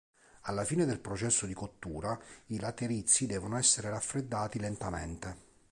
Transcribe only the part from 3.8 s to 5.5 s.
raffreddati lentamente.